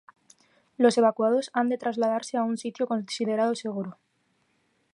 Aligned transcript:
Los 0.77 0.97
evacuados 0.97 1.51
han 1.53 1.69
de 1.69 1.77
trasladarse 1.77 2.35
a 2.35 2.43
un 2.43 2.57
sitio 2.57 2.87
considerado 2.87 3.53
seguro. 3.53 3.99